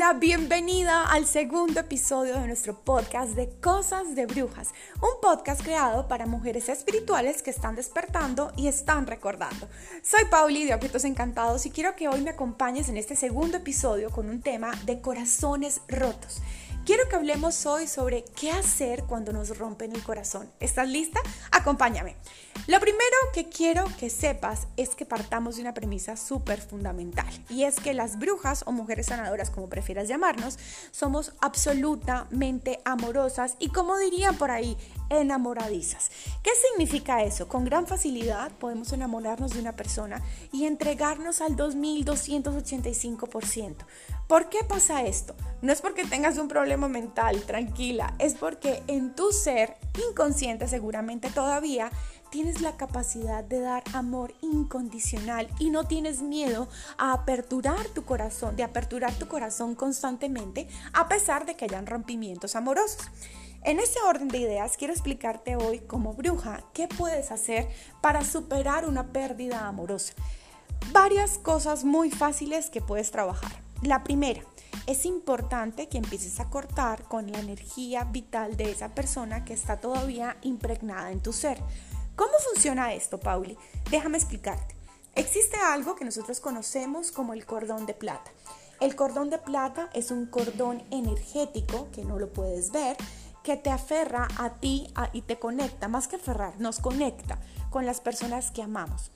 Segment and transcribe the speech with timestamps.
[0.00, 6.08] Hola, bienvenida al segundo episodio de nuestro podcast de Cosas de Brujas, un podcast creado
[6.08, 9.68] para mujeres espirituales que están despertando y están recordando.
[10.02, 14.08] Soy Pauli de Objetos Encantados y quiero que hoy me acompañes en este segundo episodio
[14.08, 16.40] con un tema de corazones rotos.
[16.90, 20.50] Quiero que hablemos hoy sobre qué hacer cuando nos rompen el corazón.
[20.58, 21.20] ¿Estás lista?
[21.52, 22.16] Acompáñame.
[22.66, 27.62] Lo primero que quiero que sepas es que partamos de una premisa súper fundamental y
[27.62, 30.58] es que las brujas o mujeres sanadoras, como prefieras llamarnos,
[30.90, 34.76] somos absolutamente amorosas y como dirían por ahí,
[35.10, 36.10] enamoradizas.
[36.42, 37.46] ¿Qué significa eso?
[37.46, 40.20] Con gran facilidad podemos enamorarnos de una persona
[40.52, 43.76] y entregarnos al 2285%.
[44.30, 45.34] ¿Por qué pasa esto?
[45.60, 49.76] No es porque tengas un problema mental, tranquila, es porque en tu ser
[50.08, 51.90] inconsciente seguramente todavía
[52.30, 58.54] tienes la capacidad de dar amor incondicional y no tienes miedo a aperturar tu corazón,
[58.54, 63.10] de aperturar tu corazón constantemente a pesar de que hayan rompimientos amorosos.
[63.64, 67.66] En ese orden de ideas quiero explicarte hoy como bruja qué puedes hacer
[68.00, 70.12] para superar una pérdida amorosa.
[70.92, 73.69] Varias cosas muy fáciles que puedes trabajar.
[73.82, 74.42] La primera,
[74.86, 79.78] es importante que empieces a cortar con la energía vital de esa persona que está
[79.78, 81.58] todavía impregnada en tu ser.
[82.14, 83.56] ¿Cómo funciona esto, Pauli?
[83.90, 84.74] Déjame explicarte.
[85.14, 88.30] Existe algo que nosotros conocemos como el cordón de plata.
[88.80, 92.96] El cordón de plata es un cordón energético que no lo puedes ver,
[93.42, 97.38] que te aferra a ti y te conecta, más que aferrar, nos conecta
[97.70, 99.10] con las personas que amamos.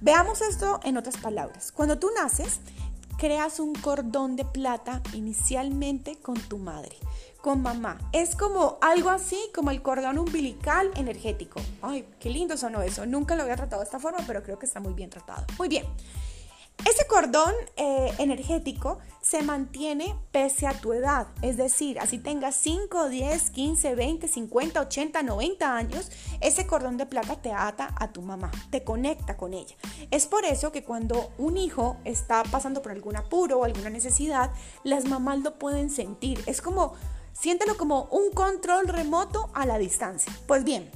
[0.00, 1.72] Veamos esto en otras palabras.
[1.72, 2.60] Cuando tú naces,
[3.18, 6.96] creas un cordón de plata inicialmente con tu madre,
[7.40, 7.98] con mamá.
[8.12, 11.60] Es como algo así como el cordón umbilical energético.
[11.80, 13.06] Ay, qué lindo sonó eso.
[13.06, 15.44] Nunca lo había tratado de esta forma, pero creo que está muy bien tratado.
[15.58, 15.86] Muy bien.
[16.88, 23.08] Ese cordón eh, energético se mantiene pese a tu edad, es decir, así tengas 5,
[23.08, 26.10] 10, 15, 20, 50, 80, 90 años,
[26.40, 29.76] ese cordón de plata te ata a tu mamá, te conecta con ella.
[30.10, 34.50] Es por eso que cuando un hijo está pasando por algún apuro o alguna necesidad,
[34.82, 36.42] las mamás lo pueden sentir.
[36.46, 36.94] Es como,
[37.32, 40.32] siéntelo como un control remoto a la distancia.
[40.48, 40.90] Pues bien,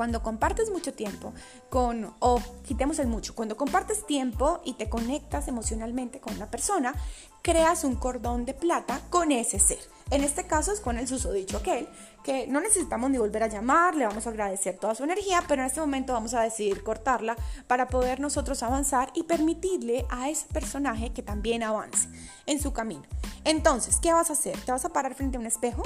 [0.00, 1.34] cuando compartes mucho tiempo
[1.68, 6.94] con, o quitemos el mucho, cuando compartes tiempo y te conectas emocionalmente con una persona,
[7.42, 9.76] creas un cordón de plata con ese ser.
[10.10, 11.86] En este caso es con el susodicho aquel,
[12.24, 15.60] que no necesitamos ni volver a llamar, le vamos a agradecer toda su energía, pero
[15.60, 20.46] en este momento vamos a decidir cortarla para poder nosotros avanzar y permitirle a ese
[20.46, 22.08] personaje que también avance
[22.46, 23.02] en su camino.
[23.44, 24.58] Entonces, ¿qué vas a hacer?
[24.60, 25.82] ¿Te vas a parar frente a un espejo?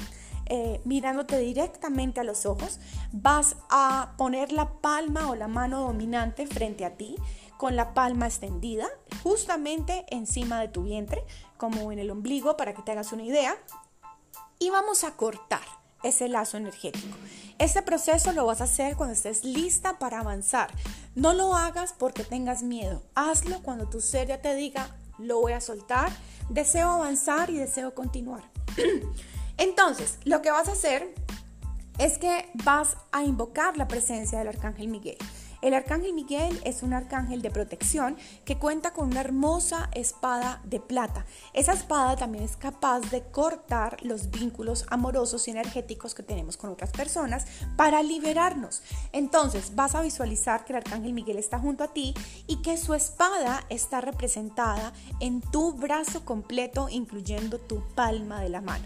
[0.46, 2.78] Eh, mirándote directamente a los ojos,
[3.12, 7.16] vas a poner la palma o la mano dominante frente a ti
[7.56, 8.86] con la palma extendida
[9.22, 11.24] justamente encima de tu vientre,
[11.56, 13.56] como en el ombligo, para que te hagas una idea.
[14.58, 15.62] Y vamos a cortar
[16.02, 17.16] ese lazo energético.
[17.58, 20.70] Este proceso lo vas a hacer cuando estés lista para avanzar.
[21.14, 23.02] No lo hagas porque tengas miedo.
[23.14, 26.12] Hazlo cuando tu ser ya te diga, lo voy a soltar,
[26.50, 28.42] deseo avanzar y deseo continuar.
[29.58, 31.14] Entonces, lo que vas a hacer
[31.98, 35.18] es que vas a invocar la presencia del Arcángel Miguel.
[35.64, 40.78] El Arcángel Miguel es un arcángel de protección que cuenta con una hermosa espada de
[40.78, 41.24] plata.
[41.54, 46.68] Esa espada también es capaz de cortar los vínculos amorosos y energéticos que tenemos con
[46.68, 48.82] otras personas para liberarnos.
[49.12, 52.12] Entonces vas a visualizar que el Arcángel Miguel está junto a ti
[52.46, 58.60] y que su espada está representada en tu brazo completo, incluyendo tu palma de la
[58.60, 58.84] mano.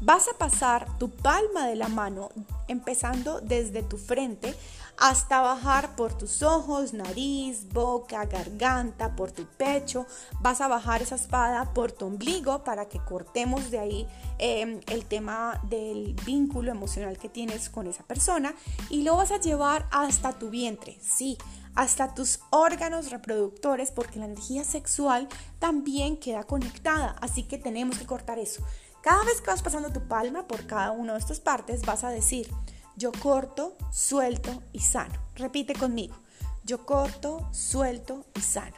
[0.00, 2.30] Vas a pasar tu palma de la mano,
[2.68, 4.54] empezando desde tu frente
[4.96, 10.06] hasta bajar por tus ojos, nariz, boca, garganta, por tu pecho.
[10.40, 14.08] Vas a bajar esa espada por tu ombligo para que cortemos de ahí
[14.38, 18.54] em, el tema del vínculo emocional que tienes con esa persona
[18.90, 21.38] y lo vas a llevar hasta tu vientre, sí,
[21.74, 25.28] hasta tus órganos reproductores porque la energía sexual
[25.60, 28.62] también queda conectada, así que tenemos que cortar eso.
[29.02, 32.10] Cada vez que vas pasando tu palma por cada una de estas partes, vas a
[32.10, 32.50] decir,
[32.96, 35.14] yo corto, suelto y sano.
[35.36, 36.16] Repite conmigo,
[36.64, 38.76] yo corto, suelto y sano.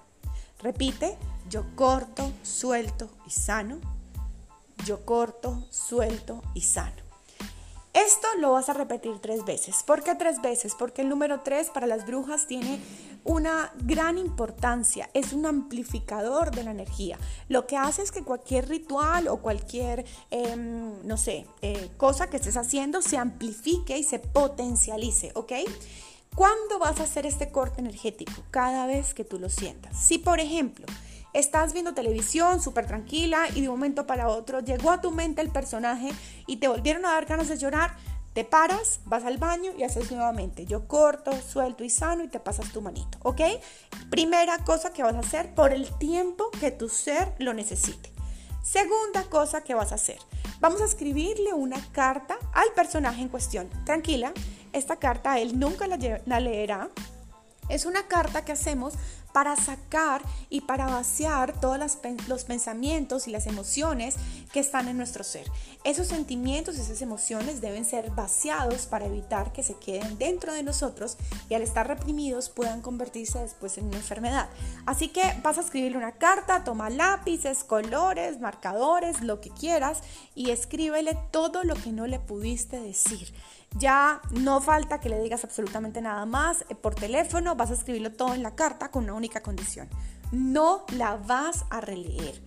[0.61, 1.17] Repite,
[1.49, 3.81] yo corto, suelto y sano.
[4.84, 7.02] Yo corto, suelto y sano.
[7.93, 9.82] Esto lo vas a repetir tres veces.
[9.82, 10.75] ¿Por qué tres veces?
[10.78, 12.81] Porque el número tres para las brujas tiene
[13.25, 17.19] una gran importancia, es un amplificador de la energía.
[17.49, 22.37] Lo que hace es que cualquier ritual o cualquier, em, no sé, eh, cosa que
[22.37, 25.52] estés haciendo se amplifique y se potencialice, ¿ok?
[26.34, 28.32] ¿Cuándo vas a hacer este corte energético?
[28.50, 29.96] Cada vez que tú lo sientas.
[29.96, 30.87] Si, por ejemplo,
[31.32, 35.40] Estás viendo televisión súper tranquila y de un momento para otro llegó a tu mente
[35.40, 36.11] el personaje
[36.49, 37.96] y te volvieron a dar ganas de llorar.
[38.32, 40.65] Te paras, vas al baño y haces nuevamente.
[40.65, 43.41] Yo corto, suelto y sano y te pasas tu manito, ¿ok?
[44.09, 48.12] Primera cosa que vas a hacer por el tiempo que tu ser lo necesite.
[48.62, 50.19] Segunda cosa que vas a hacer.
[50.61, 53.69] Vamos a escribirle una carta al personaje en cuestión.
[53.85, 54.32] Tranquila,
[54.73, 56.88] esta carta él nunca la, la leerá.
[57.69, 58.94] Es una carta que hacemos
[59.32, 61.79] para sacar y para vaciar todos
[62.29, 64.17] los pensamientos y las emociones
[64.53, 65.47] que están en nuestro ser.
[65.85, 71.17] Esos sentimientos, esas emociones deben ser vaciados para evitar que se queden dentro de nosotros
[71.49, 74.49] y al estar reprimidos puedan convertirse después en una enfermedad.
[74.87, 80.00] Así que vas a escribirle una carta, toma lápices, colores, marcadores, lo que quieras
[80.35, 83.32] y escríbele todo lo que no le pudiste decir.
[83.76, 88.12] Ya no falta que le digas absolutamente nada más eh, por teléfono, vas a escribirlo
[88.12, 89.88] todo en la carta con una única condición.
[90.32, 92.40] No la vas a releer.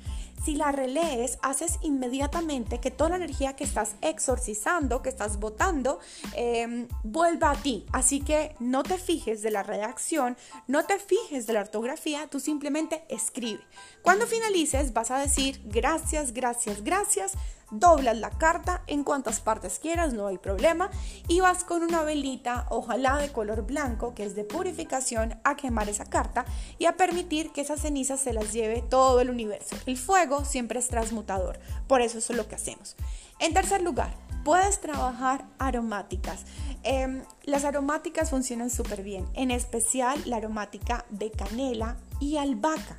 [0.43, 5.99] Si la relees, haces inmediatamente que toda la energía que estás exorcizando, que estás votando,
[6.35, 7.85] em, vuelva a ti.
[7.93, 10.35] Así que no te fijes de la redacción,
[10.67, 13.63] no te fijes de la ortografía, tú simplemente escribe.
[14.01, 17.33] Cuando finalices, vas a decir gracias, gracias, gracias
[17.73, 20.89] doblas la carta en cuantas partes quieras, no hay problema,
[21.27, 25.89] y vas con una velita, ojalá de color blanco, que es de purificación, a quemar
[25.89, 26.45] esa carta
[26.77, 29.75] y a permitir que esas cenizas se las lleve todo el universo.
[29.85, 32.95] El fuego siempre es transmutador, por eso eso es lo que hacemos.
[33.39, 34.13] En tercer lugar,
[34.43, 36.45] puedes trabajar aromáticas.
[36.83, 42.97] Em, las aromáticas funcionan súper bien, en especial la aromática de canela y albahaca.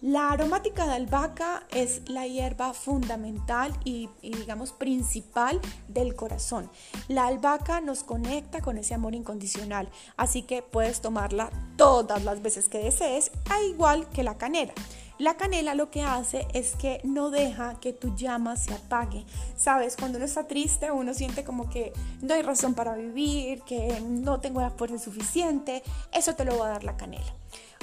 [0.00, 6.70] La aromática de albahaca es la hierba fundamental y, digamos principal del corazón.
[7.08, 12.68] La albahaca nos conecta con ese amor incondicional, así que puedes tomarla todas las veces
[12.68, 14.72] que desees, a igual que la canela.
[15.18, 19.24] La canela lo que hace es que no deja que tu llama se apague.
[19.56, 21.92] Sabes, cuando uno está triste, uno siente como que
[22.22, 25.82] no hay razón para vivir, que no tengo la fuerza suficiente.
[26.12, 27.34] Eso te lo va a dar la canela.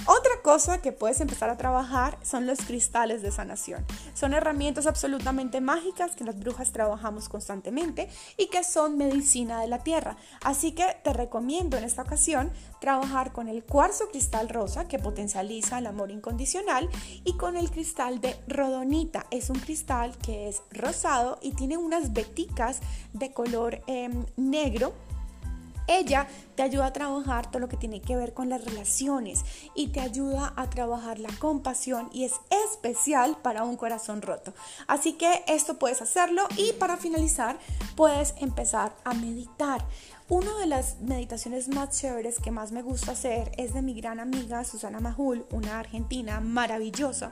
[0.08, 3.84] Otra cosa que puedes empezar a trabajar son los cristales de sanación.
[4.14, 8.08] Son herramientas absolutamente mágicas que las brujas trabajamos constantemente
[8.38, 10.16] y que son medicina de la tierra.
[10.44, 15.80] Así que te recomiendo en esta ocasión trabajar con el cuarzo cristal rosa que potencializa
[15.80, 16.88] el amor incondicional
[17.24, 19.26] y con el cristal de rodonita.
[19.32, 22.80] Es un cristal que es rosado y tiene unas veticas
[23.14, 24.94] de color em, negro
[25.88, 29.44] ella te ayuda a trabajar todo lo que tiene que ver con las relaciones
[29.76, 32.34] y te ayuda a trabajar la compasión y es
[32.66, 34.54] especial para un corazón roto.
[34.88, 37.58] Así que esto puedes hacerlo y para finalizar
[37.96, 39.86] puedes empezar a meditar.
[40.28, 44.20] Una de las meditaciones más chéveres que más me gusta hacer es de mi gran
[44.20, 47.32] amiga Susana Majul, una argentina maravillosa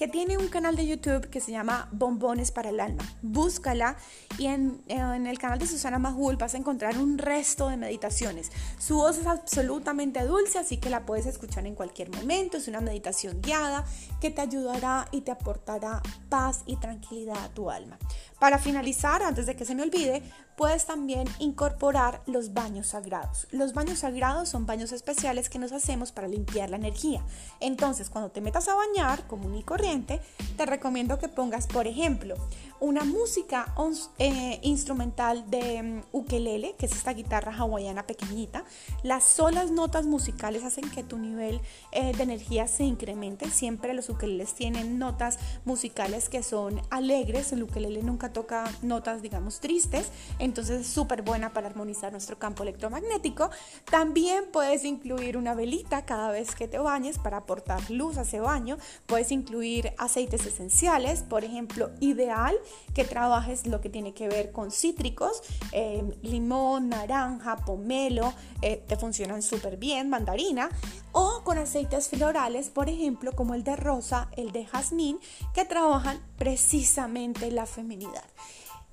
[0.00, 3.04] que tiene un canal de YouTube que se llama Bombones para el Alma.
[3.20, 3.98] Búscala
[4.38, 8.50] y en, en, el canal de Susana Majul vas a encontrar un resto de meditaciones.
[8.78, 12.56] Su voz es absolutamente dulce, así que la puedes escuchar en cualquier momento.
[12.56, 13.84] Es una meditación guiada
[14.22, 16.00] que te ayudará y te aportará
[16.30, 17.98] paz y tranquilidad a tu alma.
[18.38, 20.22] Para finalizar, antes de que se me olvide,
[20.60, 23.46] puedes también incorporar los baños sagrados.
[23.50, 27.24] Los baños sagrados son baños especiales que nos hacemos para limpiar la energía.
[27.60, 30.20] Entonces, cuando te metas a bañar común y corriente,
[30.58, 32.34] te recomiendo que pongas, por ejemplo,
[32.78, 33.74] una música
[34.18, 38.64] eh, instrumental de um, ukelele, que es esta guitarra hawaiana pequeñita.
[39.02, 41.60] Las solas notas musicales hacen que tu nivel
[41.92, 43.48] eh, de energía se incremente.
[43.50, 47.52] Siempre los ukeleles tienen notas musicales que son alegres.
[47.52, 50.10] El ukelele nunca toca notas, digamos, tristes.
[50.50, 53.50] Entonces es súper buena para armonizar nuestro campo electromagnético.
[53.88, 58.40] También puedes incluir una velita cada vez que te bañes para aportar luz a ese
[58.40, 58.76] baño.
[59.06, 62.56] Puedes incluir aceites esenciales, por ejemplo, ideal
[62.94, 65.40] que trabajes lo que tiene que ver con cítricos,
[65.70, 70.68] eh, limón, naranja, pomelo, eh, te funcionan súper bien, mandarina,
[71.12, 75.20] o con aceites florales, por ejemplo, como el de rosa, el de jazmín,
[75.54, 78.24] que trabajan precisamente la feminidad.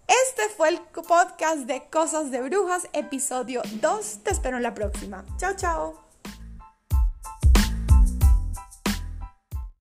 [0.07, 4.19] Este fue el podcast de Cosas de Brujas, episodio 2.
[4.23, 5.25] Te espero en la próxima.
[5.37, 6.06] Chao, chao.